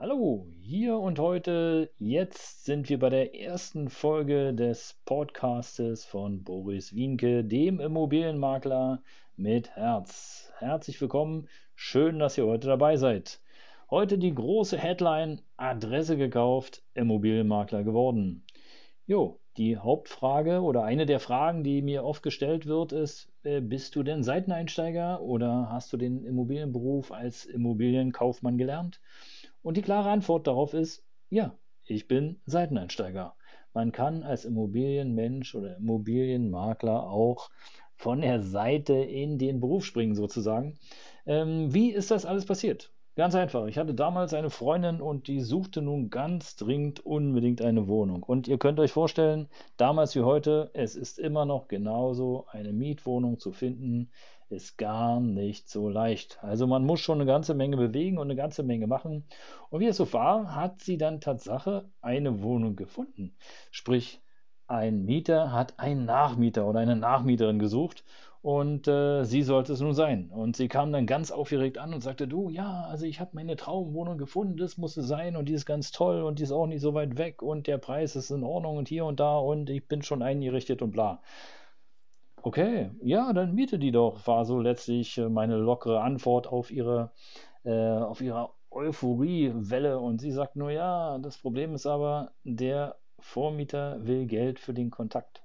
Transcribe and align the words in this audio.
Hallo, 0.00 0.46
hier 0.60 0.96
und 0.96 1.18
heute. 1.18 1.90
Jetzt 1.98 2.64
sind 2.64 2.88
wir 2.88 3.00
bei 3.00 3.08
der 3.08 3.34
ersten 3.34 3.88
Folge 3.88 4.54
des 4.54 4.96
Podcastes 5.04 6.04
von 6.04 6.44
Boris 6.44 6.94
Wienke, 6.94 7.42
dem 7.42 7.80
Immobilienmakler 7.80 9.02
mit 9.36 9.70
Herz. 9.70 10.52
Herzlich 10.58 11.00
willkommen. 11.00 11.48
Schön, 11.74 12.20
dass 12.20 12.38
ihr 12.38 12.46
heute 12.46 12.68
dabei 12.68 12.96
seid. 12.96 13.40
Heute 13.90 14.18
die 14.18 14.32
große 14.32 14.78
Headline: 14.78 15.40
Adresse 15.56 16.16
gekauft, 16.16 16.84
Immobilienmakler 16.94 17.82
geworden. 17.82 18.44
Jo, 19.04 19.40
die 19.56 19.78
Hauptfrage 19.78 20.60
oder 20.60 20.84
eine 20.84 21.06
der 21.06 21.18
Fragen, 21.18 21.64
die 21.64 21.82
mir 21.82 22.04
oft 22.04 22.22
gestellt 22.22 22.66
wird, 22.66 22.92
ist: 22.92 23.32
Bist 23.42 23.96
du 23.96 24.04
denn 24.04 24.22
Seiteneinsteiger 24.22 25.22
oder 25.22 25.70
hast 25.72 25.92
du 25.92 25.96
den 25.96 26.24
Immobilienberuf 26.24 27.10
als 27.10 27.46
Immobilienkaufmann 27.46 28.58
gelernt? 28.58 29.00
Und 29.62 29.76
die 29.76 29.82
klare 29.82 30.10
Antwort 30.10 30.46
darauf 30.46 30.74
ist, 30.74 31.04
ja, 31.30 31.56
ich 31.84 32.08
bin 32.08 32.40
Seiteneinsteiger. 32.46 33.34
Man 33.74 33.92
kann 33.92 34.22
als 34.22 34.44
Immobilienmensch 34.44 35.54
oder 35.54 35.76
Immobilienmakler 35.76 37.08
auch 37.08 37.50
von 37.96 38.20
der 38.20 38.42
Seite 38.42 38.94
in 38.94 39.38
den 39.38 39.60
Beruf 39.60 39.84
springen 39.84 40.14
sozusagen. 40.14 40.78
Ähm, 41.26 41.72
wie 41.74 41.90
ist 41.90 42.10
das 42.10 42.24
alles 42.24 42.46
passiert? 42.46 42.92
Ganz 43.18 43.34
einfach. 43.34 43.66
Ich 43.66 43.78
hatte 43.78 43.94
damals 43.94 44.32
eine 44.32 44.48
Freundin 44.48 45.00
und 45.00 45.26
die 45.26 45.40
suchte 45.40 45.82
nun 45.82 46.08
ganz 46.08 46.54
dringend 46.54 47.04
unbedingt 47.04 47.60
eine 47.60 47.88
Wohnung. 47.88 48.22
Und 48.22 48.46
ihr 48.46 48.58
könnt 48.58 48.78
euch 48.78 48.92
vorstellen, 48.92 49.48
damals 49.76 50.14
wie 50.14 50.20
heute, 50.20 50.70
es 50.72 50.94
ist 50.94 51.18
immer 51.18 51.44
noch 51.44 51.66
genauso, 51.66 52.46
eine 52.52 52.72
Mietwohnung 52.72 53.40
zu 53.40 53.50
finden, 53.50 54.12
ist 54.50 54.78
gar 54.78 55.20
nicht 55.20 55.68
so 55.68 55.88
leicht. 55.88 56.38
Also 56.42 56.66
man 56.66 56.84
muss 56.84 57.00
schon 57.00 57.20
eine 57.20 57.26
ganze 57.26 57.54
Menge 57.54 57.76
bewegen 57.76 58.18
und 58.18 58.26
eine 58.26 58.36
ganze 58.36 58.62
Menge 58.62 58.86
machen. 58.86 59.24
Und 59.70 59.80
wie 59.80 59.86
es 59.86 59.96
so 59.96 60.12
war, 60.12 60.54
hat 60.54 60.82
sie 60.82 60.98
dann 60.98 61.20
Tatsache 61.20 61.88
eine 62.00 62.42
Wohnung 62.42 62.76
gefunden. 62.76 63.34
Sprich, 63.70 64.20
ein 64.66 65.04
Mieter 65.04 65.52
hat 65.52 65.78
einen 65.78 66.04
Nachmieter 66.04 66.66
oder 66.66 66.80
eine 66.80 66.96
Nachmieterin 66.96 67.58
gesucht 67.58 68.04
und 68.42 68.86
äh, 68.86 69.24
sie 69.24 69.42
sollte 69.42 69.72
es 69.72 69.80
nun 69.80 69.94
sein. 69.94 70.30
Und 70.30 70.56
sie 70.56 70.68
kam 70.68 70.92
dann 70.92 71.06
ganz 71.06 71.30
aufgeregt 71.30 71.78
an 71.78 71.92
und 71.92 72.02
sagte, 72.02 72.28
du, 72.28 72.50
ja, 72.50 72.84
also 72.88 73.04
ich 73.04 73.20
habe 73.20 73.30
meine 73.34 73.56
Traumwohnung 73.56 74.18
gefunden, 74.18 74.56
das 74.56 74.78
muss 74.78 74.96
es 74.96 75.06
sein 75.08 75.36
und 75.36 75.48
die 75.48 75.54
ist 75.54 75.66
ganz 75.66 75.90
toll 75.90 76.22
und 76.22 76.38
die 76.38 76.44
ist 76.44 76.52
auch 76.52 76.66
nicht 76.66 76.80
so 76.80 76.94
weit 76.94 77.18
weg 77.18 77.42
und 77.42 77.66
der 77.66 77.78
Preis 77.78 78.14
ist 78.16 78.30
in 78.30 78.44
Ordnung 78.44 78.76
und 78.76 78.88
hier 78.88 79.04
und 79.06 79.20
da 79.20 79.38
und 79.38 79.70
ich 79.70 79.86
bin 79.88 80.02
schon 80.02 80.22
eingerichtet 80.22 80.82
und 80.82 80.92
bla. 80.92 81.20
Okay, 82.48 82.90
ja, 83.02 83.34
dann 83.34 83.54
miete 83.54 83.78
die 83.78 83.92
doch, 83.92 84.26
war 84.26 84.46
so 84.46 84.58
letztlich 84.58 85.18
äh, 85.18 85.28
meine 85.28 85.58
lockere 85.58 86.00
Antwort 86.00 86.46
auf 86.46 86.70
ihre, 86.70 87.12
äh, 87.64 87.70
auf 87.70 88.22
ihre 88.22 88.54
Euphoriewelle. 88.70 89.98
Und 89.98 90.22
sie 90.22 90.32
sagt 90.32 90.56
nur, 90.56 90.70
ja, 90.70 91.18
das 91.18 91.36
Problem 91.36 91.74
ist 91.74 91.84
aber, 91.84 92.32
der 92.44 92.96
Vormieter 93.18 93.98
will 94.06 94.24
Geld 94.26 94.60
für 94.60 94.72
den 94.72 94.88
Kontakt. 94.90 95.42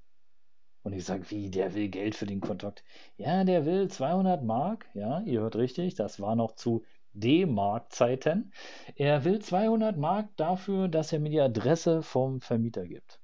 Und 0.84 0.94
ich 0.94 1.04
sage, 1.04 1.30
wie, 1.30 1.50
der 1.50 1.76
will 1.76 1.90
Geld 1.90 2.16
für 2.16 2.26
den 2.26 2.40
Kontakt? 2.40 2.86
Ja, 3.18 3.44
der 3.44 3.66
will 3.66 3.90
200 3.90 4.42
Mark. 4.42 4.86
Ja, 4.94 5.20
ihr 5.24 5.42
hört 5.42 5.58
richtig, 5.58 5.96
das 5.96 6.22
war 6.22 6.38
noch 6.38 6.56
zu 6.56 6.86
D-Mark-Zeiten. 7.12 8.54
Er 8.96 9.26
will 9.26 9.40
200 9.40 9.98
Mark 9.98 10.30
dafür, 10.38 10.88
dass 10.88 11.12
er 11.12 11.20
mir 11.20 11.32
die 11.32 11.42
Adresse 11.42 12.02
vom 12.02 12.40
Vermieter 12.40 12.88
gibt. 12.88 13.20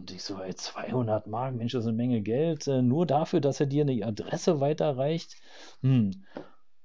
Und 0.00 0.10
ich 0.10 0.22
so, 0.22 0.40
ey, 0.40 0.54
200 0.54 1.26
Mark, 1.26 1.54
Mensch, 1.54 1.72
das 1.72 1.84
ist 1.84 1.88
eine 1.88 1.96
Menge 1.96 2.22
Geld, 2.22 2.66
äh, 2.66 2.80
nur 2.80 3.04
dafür, 3.04 3.40
dass 3.40 3.60
er 3.60 3.66
dir 3.66 3.82
eine 3.82 4.04
Adresse 4.04 4.58
weiterreicht. 4.58 5.36
Hm. 5.82 6.24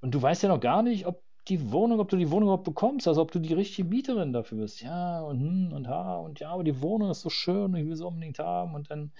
Und 0.02 0.14
du 0.14 0.20
weißt 0.20 0.42
ja 0.42 0.50
noch 0.50 0.60
gar 0.60 0.82
nicht, 0.82 1.06
ob 1.06 1.22
die 1.48 1.72
Wohnung, 1.72 2.00
ob 2.00 2.10
du 2.10 2.18
die 2.18 2.30
Wohnung 2.30 2.48
überhaupt 2.48 2.64
bekommst, 2.64 3.08
also 3.08 3.22
ob 3.22 3.32
du 3.32 3.38
die 3.38 3.54
richtige 3.54 3.88
Mieterin 3.88 4.34
dafür 4.34 4.58
bist. 4.58 4.82
Ja, 4.82 5.22
und 5.22 5.40
hm, 5.40 5.72
und 5.72 5.88
ha, 5.88 6.16
und 6.16 6.40
ja, 6.40 6.50
aber 6.50 6.62
die 6.62 6.82
Wohnung 6.82 7.10
ist 7.10 7.22
so 7.22 7.30
schön 7.30 7.74
ich 7.74 7.86
will 7.86 7.96
sie 7.96 8.06
unbedingt 8.06 8.38
haben. 8.38 8.74
Und 8.74 8.90
dann 8.90 9.12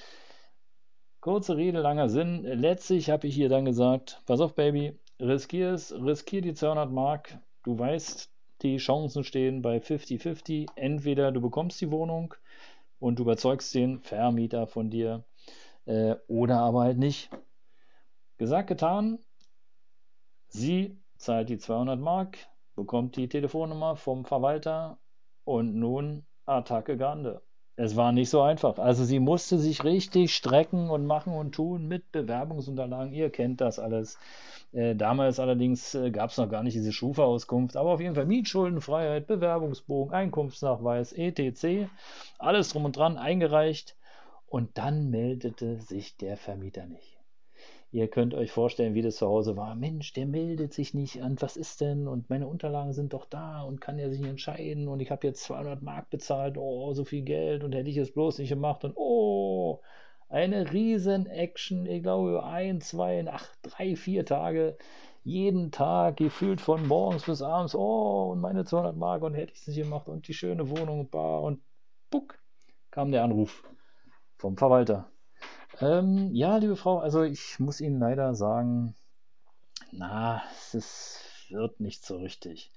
Kurze 1.26 1.56
Rede, 1.56 1.80
langer 1.80 2.08
Sinn. 2.08 2.42
Letztlich 2.44 3.10
habe 3.10 3.26
ich 3.26 3.36
ihr 3.36 3.48
dann 3.48 3.64
gesagt, 3.64 4.22
pass 4.26 4.40
auf, 4.40 4.54
Baby, 4.54 4.96
riskier 5.18 5.72
es, 5.72 5.92
riskier 5.92 6.40
die 6.40 6.54
200 6.54 6.92
Mark. 6.92 7.38
Du 7.64 7.76
weißt, 7.76 8.30
die 8.62 8.76
Chancen 8.76 9.24
stehen 9.24 9.60
bei 9.60 9.78
50-50. 9.78 10.68
Entweder 10.76 11.32
du 11.32 11.40
bekommst 11.40 11.80
die 11.80 11.90
Wohnung 11.90 12.34
und 12.98 13.18
du 13.18 13.22
überzeugst 13.22 13.74
den 13.74 14.00
Vermieter 14.00 14.66
von 14.66 14.90
dir 14.90 15.24
äh, 15.86 16.16
oder 16.26 16.58
aber 16.60 16.82
halt 16.82 16.98
nicht. 16.98 17.30
Gesagt, 18.38 18.68
getan. 18.68 19.18
Sie 20.48 21.00
zahlt 21.16 21.48
die 21.48 21.58
200 21.58 21.98
Mark, 21.98 22.38
bekommt 22.74 23.16
die 23.16 23.28
Telefonnummer 23.28 23.96
vom 23.96 24.24
Verwalter 24.24 24.98
und 25.44 25.74
nun 25.74 26.26
Attacke 26.44 26.96
Grande. 26.96 27.45
Es 27.76 27.94
war 27.94 28.12
nicht 28.12 28.30
so 28.30 28.40
einfach. 28.40 28.78
Also 28.78 29.04
sie 29.04 29.20
musste 29.20 29.58
sich 29.58 29.84
richtig 29.84 30.34
strecken 30.34 30.88
und 30.88 31.06
machen 31.06 31.34
und 31.34 31.54
tun 31.54 31.86
mit 31.86 32.10
Bewerbungsunterlagen. 32.10 33.12
Ihr 33.12 33.28
kennt 33.30 33.60
das 33.60 33.78
alles. 33.78 34.18
Äh, 34.72 34.94
damals 34.96 35.38
allerdings 35.38 35.94
äh, 35.94 36.10
gab 36.10 36.30
es 36.30 36.38
noch 36.38 36.48
gar 36.48 36.62
nicht 36.62 36.74
diese 36.74 36.92
Schufa-Auskunft, 36.92 37.76
aber 37.76 37.90
auf 37.90 38.00
jeden 38.00 38.14
Fall 38.14 38.26
Mietschuldenfreiheit, 38.26 39.26
Bewerbungsbogen, 39.26 40.14
Einkunftsnachweis, 40.14 41.12
etc. 41.12 41.88
Alles 42.38 42.70
drum 42.70 42.86
und 42.86 42.96
dran 42.96 43.18
eingereicht. 43.18 43.94
Und 44.48 44.78
dann 44.78 45.10
meldete 45.10 45.78
sich 45.80 46.16
der 46.16 46.36
Vermieter 46.36 46.86
nicht. 46.86 47.15
Ihr 47.96 48.08
könnt 48.08 48.34
euch 48.34 48.52
vorstellen, 48.52 48.92
wie 48.92 49.00
das 49.00 49.16
zu 49.16 49.26
Hause 49.26 49.56
war. 49.56 49.74
Mensch, 49.74 50.12
der 50.12 50.26
meldet 50.26 50.74
sich 50.74 50.92
nicht 50.92 51.22
an, 51.22 51.40
was 51.40 51.56
ist 51.56 51.80
denn? 51.80 52.06
Und 52.06 52.28
meine 52.28 52.46
Unterlagen 52.46 52.92
sind 52.92 53.14
doch 53.14 53.24
da. 53.24 53.62
Und 53.62 53.80
kann 53.80 53.98
er 53.98 54.10
sich 54.10 54.20
entscheiden? 54.20 54.86
Und 54.86 55.00
ich 55.00 55.10
habe 55.10 55.26
jetzt 55.26 55.44
200 55.44 55.80
Mark 55.80 56.10
bezahlt, 56.10 56.58
oh, 56.58 56.92
so 56.92 57.06
viel 57.06 57.22
Geld. 57.22 57.64
Und 57.64 57.74
hätte 57.74 57.88
ich 57.88 57.96
es 57.96 58.12
bloß 58.12 58.36
nicht 58.36 58.50
gemacht. 58.50 58.84
Und 58.84 58.92
oh, 58.96 59.80
eine 60.28 60.74
riesen 60.74 61.24
Action, 61.24 61.86
ich 61.86 62.02
glaube, 62.02 62.44
ein, 62.44 62.82
zwei, 62.82 63.24
ach, 63.30 63.48
drei, 63.62 63.96
vier 63.96 64.26
Tage, 64.26 64.76
jeden 65.24 65.70
Tag, 65.70 66.18
gefühlt 66.18 66.60
von 66.60 66.86
morgens 66.86 67.24
bis 67.24 67.40
abends, 67.40 67.74
oh, 67.74 68.30
und 68.30 68.42
meine 68.42 68.66
200 68.66 68.94
Mark. 68.94 69.22
Und 69.22 69.32
hätte 69.32 69.54
ich 69.54 69.60
es 69.60 69.68
nicht 69.68 69.78
gemacht. 69.78 70.06
Und 70.10 70.28
die 70.28 70.34
schöne 70.34 70.68
Wohnung, 70.68 71.08
bar 71.08 71.40
und 71.40 71.62
buck, 72.10 72.38
kam 72.90 73.10
der 73.10 73.24
Anruf 73.24 73.64
vom 74.36 74.58
Verwalter. 74.58 75.10
Ähm, 75.80 76.30
ja, 76.32 76.56
liebe 76.56 76.76
Frau, 76.76 76.98
also 76.98 77.22
ich 77.22 77.60
muss 77.60 77.82
Ihnen 77.82 78.00
leider 78.00 78.34
sagen, 78.34 78.94
na, 79.92 80.42
es 80.72 81.20
wird 81.50 81.80
nicht 81.80 82.04
so 82.04 82.16
richtig. 82.16 82.72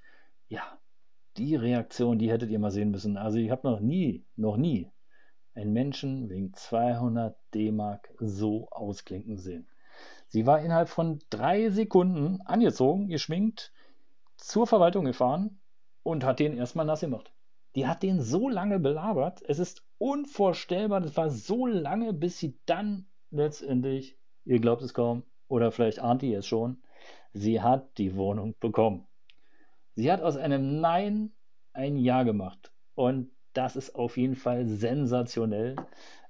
Ja, 0.50 0.78
die 1.38 1.56
Reaktion, 1.56 2.20
die 2.20 2.30
hättet 2.30 2.50
ihr 2.50 2.60
mal 2.60 2.72
sehen 2.72 2.92
müssen. 2.92 3.16
Also 3.16 3.38
ich 3.38 3.52
habe 3.52 3.70
noch 3.70 3.80
nie, 3.80 4.26
noch 4.36 4.58
nie 4.58 4.92
einen 5.56 5.72
Menschen 5.72 6.30
wegen 6.30 6.54
200 6.54 7.38
D-Mark 7.54 8.10
so 8.20 8.70
ausklinken 8.70 9.38
sehen. 9.38 9.68
Sie 10.28 10.46
war 10.46 10.62
innerhalb 10.62 10.90
von 10.90 11.20
drei 11.30 11.70
Sekunden 11.70 12.42
angezogen, 12.42 13.08
geschminkt, 13.08 13.72
zur 14.36 14.68
Verwaltung 14.68 15.06
gefahren 15.06 15.62
und 16.04 16.26
hat 16.26 16.40
den 16.40 16.58
erstmal 16.58 16.86
nass 16.86 17.00
gemacht. 17.00 17.32
Die 17.76 17.88
hat 17.88 18.04
den 18.04 18.22
so 18.22 18.50
lange 18.50 18.80
belabert, 18.80 19.42
es 19.48 19.60
ist 19.60 19.84
unvorstellbar, 20.00 21.02
das 21.02 21.16
war 21.16 21.30
so 21.30 21.68
lange, 21.68 22.14
bis 22.14 22.40
sie 22.40 22.58
dann 22.66 23.06
letztendlich, 23.30 24.18
ihr 24.46 24.60
glaubt 24.60 24.82
es 24.82 24.96
kaum, 24.96 25.24
oder 25.48 25.72
vielleicht 25.72 26.00
ahnt 26.00 26.24
ihr 26.24 26.40
es 26.40 26.48
schon, 26.48 26.82
sie 27.34 27.62
hat 27.62 27.98
die 27.98 28.16
Wohnung 28.16 28.56
bekommen. 28.60 29.06
Sie 29.96 30.12
hat 30.12 30.22
aus 30.22 30.38
einem 30.38 30.80
Nein 30.82 31.32
ein 31.74 31.98
Ja 31.98 32.24
gemacht. 32.24 32.72
Und 32.96 33.32
das 33.54 33.76
ist 33.76 33.96
auf 33.96 34.18
jeden 34.18 34.36
Fall 34.36 34.66
sensationell. 34.66 35.76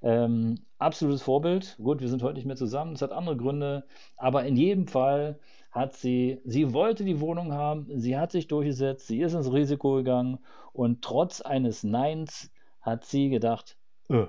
Ähm, 0.02 0.56
absolutes 0.78 1.22
Vorbild. 1.22 1.78
Gut, 1.78 2.02
wir 2.02 2.08
sind 2.08 2.24
heute 2.24 2.36
nicht 2.36 2.46
mehr 2.46 2.56
zusammen, 2.56 2.94
es 2.94 3.02
hat 3.02 3.12
andere 3.12 3.38
Gründe, 3.38 3.86
aber 4.18 4.46
in 4.46 4.56
jedem 4.56 4.88
Fall 4.88 5.40
hat 5.72 5.94
sie, 5.94 6.42
sie 6.46 6.74
wollte 6.74 7.04
die 7.04 7.20
Wohnung 7.20 7.54
haben, 7.54 7.88
sie 8.00 8.18
hat 8.18 8.32
sich 8.32 8.48
durchgesetzt, 8.48 9.08
sie 9.08 9.22
ist 9.22 9.34
ins 9.34 9.52
Risiko 9.52 9.96
gegangen 9.96 10.40
und 10.74 11.04
trotz 11.04 11.42
eines 11.42 11.84
Neins 11.84 12.52
hat 12.90 13.06
sie 13.06 13.30
gedacht, 13.30 13.78
öh, 14.10 14.28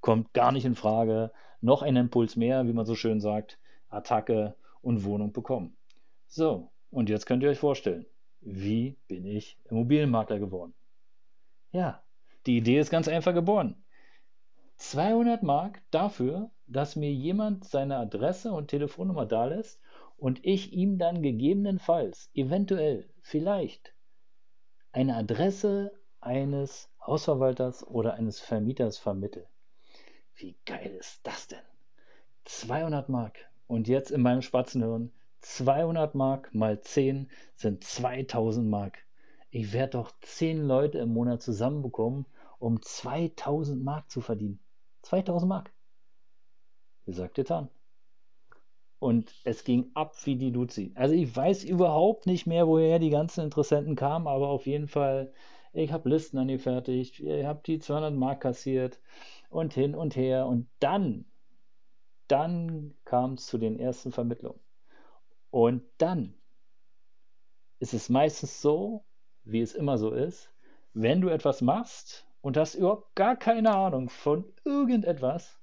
kommt 0.00 0.32
gar 0.32 0.52
nicht 0.52 0.64
in 0.64 0.74
Frage, 0.74 1.32
noch 1.60 1.82
ein 1.82 1.96
Impuls 1.96 2.36
mehr, 2.36 2.66
wie 2.66 2.72
man 2.72 2.86
so 2.86 2.94
schön 2.94 3.20
sagt, 3.20 3.58
Attacke 3.88 4.56
und 4.80 5.04
Wohnung 5.04 5.32
bekommen. 5.32 5.76
So, 6.26 6.70
und 6.90 7.08
jetzt 7.08 7.26
könnt 7.26 7.42
ihr 7.42 7.50
euch 7.50 7.58
vorstellen, 7.58 8.06
wie 8.40 8.96
bin 9.08 9.24
ich 9.24 9.58
Immobilienmakler 9.64 10.38
geworden? 10.38 10.74
Ja, 11.72 12.02
die 12.46 12.58
Idee 12.58 12.78
ist 12.78 12.90
ganz 12.90 13.08
einfach 13.08 13.34
geboren. 13.34 13.82
200 14.76 15.42
Mark 15.42 15.82
dafür, 15.90 16.50
dass 16.66 16.96
mir 16.96 17.12
jemand 17.12 17.64
seine 17.64 17.96
Adresse 17.96 18.52
und 18.52 18.68
Telefonnummer 18.68 19.26
dalässt 19.26 19.80
und 20.16 20.44
ich 20.44 20.72
ihm 20.72 20.98
dann 20.98 21.22
gegebenenfalls, 21.22 22.30
eventuell, 22.34 23.08
vielleicht 23.22 23.94
eine 24.92 25.16
Adresse 25.16 25.92
eines 26.20 26.90
Hausverwalters 27.06 27.86
oder 27.86 28.14
eines 28.14 28.40
Vermieters 28.40 28.98
vermittle. 28.98 29.48
Wie 30.34 30.56
geil 30.66 30.96
ist 30.98 31.20
das 31.24 31.48
denn? 31.48 31.58
200 32.44 33.08
Mark. 33.08 33.38
Und 33.66 33.88
jetzt 33.88 34.10
in 34.10 34.22
meinem 34.22 34.42
Spatzenhirn 34.42 35.12
200 35.40 36.14
Mark 36.14 36.54
mal 36.54 36.80
10 36.80 37.30
sind 37.54 37.84
2000 37.84 38.68
Mark. 38.68 38.98
ich 39.50 39.72
werde 39.72 39.92
doch 39.92 40.12
zehn 40.20 40.66
Leute 40.66 40.98
im 40.98 41.12
Monat 41.12 41.42
zusammenbekommen, 41.42 42.26
um 42.58 42.82
2000 42.82 43.82
Mark 43.82 44.10
zu 44.10 44.20
verdienen. 44.20 44.60
2000 45.02 45.48
Mark. 45.48 45.72
Gesagt, 47.06 47.34
getan. 47.34 47.70
Und 48.98 49.32
es 49.44 49.64
ging 49.64 49.90
ab 49.94 50.14
wie 50.24 50.36
die 50.36 50.50
Luzi. 50.50 50.92
Also 50.96 51.14
ich 51.14 51.34
weiß 51.34 51.64
überhaupt 51.64 52.26
nicht 52.26 52.46
mehr, 52.46 52.66
woher 52.66 52.98
die 52.98 53.10
ganzen 53.10 53.44
Interessenten 53.44 53.94
kamen, 53.96 54.26
aber 54.26 54.48
auf 54.48 54.66
jeden 54.66 54.88
Fall, 54.88 55.32
ich 55.78 55.92
habe 55.92 56.08
Listen 56.08 56.38
angefertigt, 56.38 57.20
ich 57.20 57.44
habe 57.44 57.62
die 57.64 57.78
200 57.78 58.14
Mark 58.14 58.40
kassiert 58.40 59.00
und 59.48 59.74
hin 59.74 59.94
und 59.94 60.16
her. 60.16 60.46
Und 60.46 60.68
dann, 60.80 61.24
dann 62.26 62.94
kam 63.04 63.34
es 63.34 63.46
zu 63.46 63.58
den 63.58 63.78
ersten 63.78 64.12
Vermittlungen. 64.12 64.60
Und 65.50 65.82
dann 65.98 66.34
ist 67.78 67.94
es 67.94 68.08
meistens 68.08 68.60
so, 68.60 69.04
wie 69.44 69.60
es 69.60 69.74
immer 69.74 69.98
so 69.98 70.10
ist, 70.12 70.52
wenn 70.94 71.20
du 71.20 71.28
etwas 71.28 71.62
machst 71.62 72.26
und 72.40 72.56
hast 72.56 72.74
überhaupt 72.74 73.14
gar 73.14 73.36
keine 73.36 73.74
Ahnung 73.74 74.10
von 74.10 74.44
irgendetwas, 74.64 75.60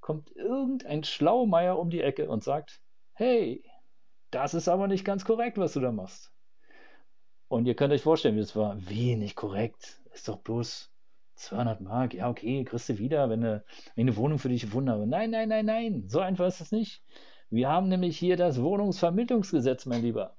kommt 0.00 0.34
irgendein 0.36 1.04
Schlaumeier 1.04 1.78
um 1.78 1.90
die 1.90 2.00
Ecke 2.00 2.28
und 2.28 2.42
sagt, 2.42 2.80
hey, 3.12 3.62
das 4.30 4.54
ist 4.54 4.68
aber 4.68 4.88
nicht 4.88 5.04
ganz 5.04 5.24
korrekt, 5.24 5.58
was 5.58 5.74
du 5.74 5.80
da 5.80 5.92
machst. 5.92 6.32
Und 7.48 7.66
ihr 7.66 7.74
könnt 7.74 7.92
euch 7.92 8.02
vorstellen, 8.02 8.36
wie 8.36 8.40
das 8.40 8.56
war. 8.56 8.76
Wenig 8.88 9.36
korrekt. 9.36 10.00
Ist 10.12 10.28
doch 10.28 10.38
bloß 10.38 10.90
200 11.36 11.80
Mark. 11.80 12.14
Ja, 12.14 12.30
okay, 12.30 12.64
kriegst 12.64 12.88
du 12.88 12.98
wieder, 12.98 13.28
wenn 13.28 13.44
eine, 13.44 13.64
wenn 13.94 14.08
eine 14.08 14.16
Wohnung 14.16 14.38
für 14.38 14.48
dich 14.48 14.72
wunderbar. 14.72 15.06
Nein, 15.06 15.30
nein, 15.30 15.48
nein, 15.48 15.66
nein. 15.66 16.04
So 16.08 16.20
einfach 16.20 16.46
ist 16.46 16.60
es 16.60 16.72
nicht. 16.72 17.02
Wir 17.50 17.68
haben 17.68 17.88
nämlich 17.88 18.18
hier 18.18 18.36
das 18.36 18.60
Wohnungsvermittlungsgesetz, 18.60 19.86
mein 19.86 20.02
Lieber. 20.02 20.36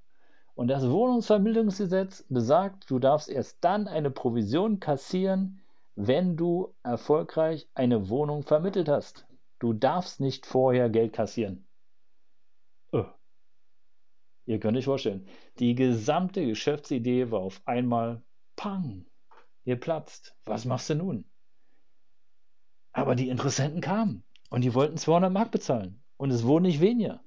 Und 0.55 0.69
das 0.69 0.89
Wohnungsvermittlungsgesetz 0.89 2.25
besagt, 2.29 2.89
du 2.89 2.99
darfst 2.99 3.29
erst 3.29 3.57
dann 3.61 3.87
eine 3.87 4.09
Provision 4.09 4.79
kassieren, 4.79 5.61
wenn 5.95 6.35
du 6.37 6.73
erfolgreich 6.83 7.67
eine 7.73 8.09
Wohnung 8.09 8.43
vermittelt 8.43 8.89
hast. 8.89 9.25
Du 9.59 9.73
darfst 9.73 10.19
nicht 10.19 10.45
vorher 10.45 10.89
Geld 10.89 11.13
kassieren. 11.13 11.65
Ihr 14.45 14.59
könnt 14.59 14.77
euch 14.77 14.85
vorstellen, 14.85 15.27
die 15.59 15.73
gesamte 15.73 16.45
Geschäftsidee 16.45 17.31
war 17.31 17.39
auf 17.39 17.61
einmal 17.65 18.23
pang, 18.55 19.05
geplatzt. 19.65 20.35
Was 20.45 20.65
machst 20.65 20.89
du 20.89 20.95
nun? 20.95 21.25
Aber 22.91 23.15
die 23.15 23.29
Interessenten 23.29 23.81
kamen 23.81 24.23
und 24.49 24.63
die 24.63 24.73
wollten 24.73 24.97
200 24.97 25.31
Mark 25.31 25.51
bezahlen 25.51 26.03
und 26.17 26.31
es 26.31 26.43
wurden 26.45 26.63
nicht 26.63 26.79
weniger. 26.79 27.23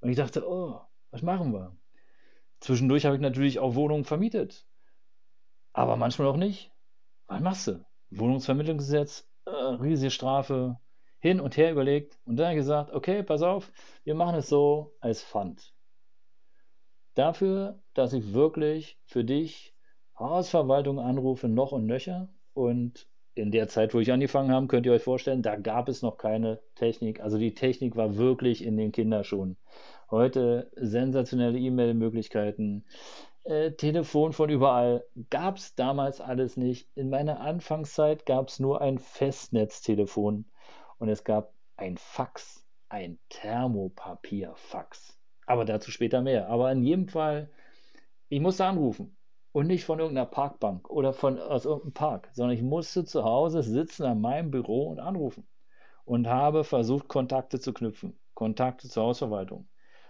Und 0.00 0.10
ich 0.10 0.16
dachte, 0.16 0.48
oh, 0.48 0.80
was 1.10 1.22
machen 1.22 1.52
wir? 1.52 1.76
Zwischendurch 2.60 3.04
habe 3.04 3.16
ich 3.16 3.22
natürlich 3.22 3.58
auch 3.58 3.74
Wohnungen 3.74 4.04
vermietet, 4.04 4.66
aber 5.72 5.96
manchmal 5.96 6.28
auch 6.28 6.36
nicht. 6.36 6.72
Was 7.26 7.40
machst 7.40 7.66
du? 7.66 7.84
Wohnungsvermittlungsgesetz, 8.10 9.28
äh, 9.44 9.50
riesige 9.50 10.10
Strafe, 10.10 10.78
hin 11.18 11.40
und 11.40 11.56
her 11.56 11.72
überlegt 11.72 12.18
und 12.24 12.36
dann 12.36 12.56
gesagt, 12.56 12.92
okay, 12.92 13.22
pass 13.22 13.42
auf, 13.42 13.70
wir 14.04 14.14
machen 14.14 14.36
es 14.36 14.48
so 14.48 14.96
als 15.00 15.22
Pfand. 15.22 15.74
Dafür, 17.14 17.82
dass 17.94 18.12
ich 18.12 18.32
wirklich 18.34 18.98
für 19.04 19.24
dich 19.24 19.74
Hausverwaltung 20.18 20.98
anrufe, 20.98 21.48
noch 21.48 21.72
und 21.72 21.86
nöcher. 21.86 22.28
Und 22.52 23.08
in 23.34 23.50
der 23.50 23.68
Zeit, 23.68 23.94
wo 23.94 24.00
ich 24.00 24.12
angefangen 24.12 24.50
habe, 24.52 24.66
könnt 24.66 24.86
ihr 24.86 24.92
euch 24.92 25.02
vorstellen, 25.02 25.42
da 25.42 25.56
gab 25.56 25.88
es 25.88 26.02
noch 26.02 26.18
keine 26.18 26.60
Technik. 26.74 27.20
Also 27.20 27.38
die 27.38 27.54
Technik 27.54 27.96
war 27.96 28.16
wirklich 28.16 28.64
in 28.64 28.76
den 28.76 28.92
Kinderschuhen. 28.92 29.56
Heute 30.10 30.70
sensationelle 30.74 31.58
E-Mail-Möglichkeiten, 31.58 32.84
äh, 33.44 33.72
Telefon 33.72 34.32
von 34.32 34.50
überall. 34.50 35.04
Gab 35.30 35.56
es 35.56 35.74
damals 35.74 36.20
alles 36.20 36.56
nicht. 36.56 36.88
In 36.94 37.10
meiner 37.10 37.40
Anfangszeit 37.40 38.26
gab 38.26 38.48
es 38.48 38.60
nur 38.60 38.80
ein 38.80 38.98
Festnetztelefon 38.98 40.44
und 40.98 41.08
es 41.08 41.24
gab 41.24 41.54
ein 41.76 41.96
Fax, 41.96 42.66
ein 42.88 43.18
Thermopapierfax. 43.30 45.19
Aber 45.50 45.64
dazu 45.64 45.90
später 45.90 46.22
mehr. 46.22 46.48
Aber 46.48 46.70
in 46.70 46.84
jedem 46.84 47.08
Fall, 47.08 47.50
ich 48.28 48.38
musste 48.38 48.64
anrufen 48.66 49.16
und 49.50 49.66
nicht 49.66 49.84
von 49.84 49.98
irgendeiner 49.98 50.26
Parkbank 50.26 50.88
oder 50.88 51.12
von 51.12 51.40
aus 51.40 51.64
irgendeinem 51.64 51.92
Park, 51.92 52.30
sondern 52.34 52.56
ich 52.56 52.62
musste 52.62 53.04
zu 53.04 53.24
Hause 53.24 53.64
sitzen 53.64 54.04
an 54.04 54.20
meinem 54.20 54.52
Büro 54.52 54.86
und 54.86 55.00
anrufen 55.00 55.48
und 56.04 56.28
habe 56.28 56.62
versucht, 56.62 57.08
Kontakte 57.08 57.58
zu 57.58 57.72
knüpfen, 57.72 58.16
Kontakte 58.34 58.88
zur 58.88 59.02
Hausverwaltung, 59.02 59.68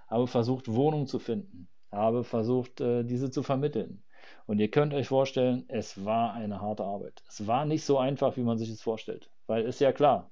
habe 0.08 0.26
versucht, 0.26 0.70
Wohnungen 0.70 1.06
zu 1.06 1.18
finden, 1.18 1.68
habe 1.90 2.22
versucht, 2.22 2.82
äh, 2.82 3.02
diese 3.02 3.30
zu 3.30 3.42
vermitteln. 3.42 4.04
Und 4.44 4.58
ihr 4.58 4.70
könnt 4.70 4.92
euch 4.92 5.08
vorstellen, 5.08 5.64
es 5.68 6.04
war 6.04 6.34
eine 6.34 6.60
harte 6.60 6.84
Arbeit. 6.84 7.22
Es 7.26 7.46
war 7.46 7.64
nicht 7.64 7.86
so 7.86 7.96
einfach, 7.96 8.36
wie 8.36 8.42
man 8.42 8.58
sich 8.58 8.68
es 8.68 8.82
vorstellt, 8.82 9.30
weil 9.46 9.64
ist 9.64 9.80
ja 9.80 9.92
klar, 9.92 10.30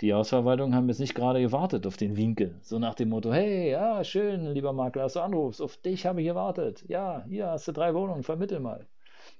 die 0.00 0.14
Hausverwaltung 0.14 0.74
haben 0.74 0.88
jetzt 0.88 1.00
nicht 1.00 1.14
gerade 1.14 1.40
gewartet 1.40 1.86
auf 1.86 1.96
den 1.96 2.16
Winke. 2.16 2.54
So 2.62 2.78
nach 2.78 2.94
dem 2.94 3.10
Motto, 3.10 3.32
hey, 3.32 3.70
ja, 3.70 4.02
schön, 4.02 4.46
lieber 4.46 4.72
Makler, 4.72 5.02
dass 5.02 5.12
du 5.12 5.20
anrufst. 5.20 5.60
Auf 5.60 5.76
dich 5.76 6.06
habe 6.06 6.22
ich 6.22 6.28
gewartet. 6.28 6.84
Ja, 6.88 7.24
hier 7.28 7.48
hast 7.48 7.68
du 7.68 7.72
drei 7.72 7.94
Wohnungen, 7.94 8.22
vermittel 8.22 8.60
mal. 8.60 8.86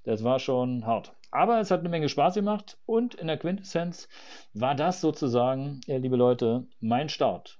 Das 0.05 0.23
war 0.23 0.39
schon 0.39 0.87
hart. 0.87 1.15
Aber 1.31 1.61
es 1.61 1.71
hat 1.71 1.81
eine 1.81 1.89
Menge 1.89 2.09
Spaß 2.09 2.35
gemacht 2.35 2.79
und 2.87 3.15
in 3.15 3.29
der 3.29 3.39
Quintessenz 3.39 4.09
war 4.53 4.75
das 4.75 5.01
sozusagen, 5.01 5.81
ja, 5.87 5.97
liebe 5.97 6.17
Leute, 6.17 6.67
mein 6.81 7.09
Start. 7.09 7.59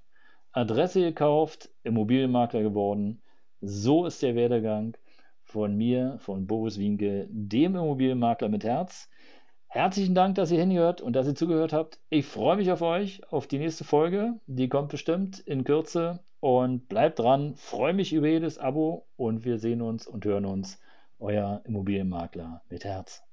Adresse 0.51 1.01
gekauft, 1.01 1.69
Immobilienmakler 1.83 2.61
geworden. 2.61 3.21
So 3.61 4.05
ist 4.05 4.21
der 4.21 4.35
Werdegang 4.35 4.97
von 5.43 5.75
mir, 5.75 6.17
von 6.19 6.45
Boris 6.45 6.77
Wienke, 6.77 7.27
dem 7.29 7.75
Immobilienmakler 7.75 8.49
mit 8.49 8.63
Herz. 8.63 9.09
Herzlichen 9.73 10.15
Dank, 10.15 10.35
dass 10.35 10.51
ihr 10.51 10.59
hingehört 10.59 10.99
und 10.99 11.13
dass 11.13 11.27
ihr 11.27 11.33
zugehört 11.33 11.71
habt. 11.71 11.97
Ich 12.09 12.25
freue 12.25 12.57
mich 12.57 12.73
auf 12.73 12.81
euch, 12.81 13.21
auf 13.31 13.47
die 13.47 13.57
nächste 13.57 13.85
Folge. 13.85 14.33
Die 14.45 14.67
kommt 14.67 14.89
bestimmt 14.89 15.39
in 15.39 15.63
Kürze. 15.63 16.19
Und 16.41 16.89
bleibt 16.89 17.19
dran. 17.19 17.55
Freue 17.55 17.93
mich 17.93 18.11
über 18.11 18.27
jedes 18.27 18.57
Abo 18.57 19.07
und 19.15 19.45
wir 19.45 19.59
sehen 19.59 19.81
uns 19.81 20.07
und 20.07 20.25
hören 20.25 20.43
uns. 20.43 20.77
Euer 21.19 21.61
Immobilienmakler 21.63 22.61
mit 22.67 22.83
Herz. 22.83 23.23